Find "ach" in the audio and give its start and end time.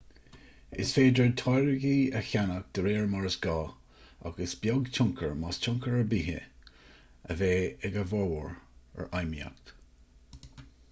4.29-4.39